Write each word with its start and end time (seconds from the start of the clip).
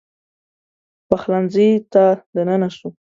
پخلنځي 1.07 1.69
ته 1.93 2.03
دننه 2.33 2.69
سو 2.77 2.87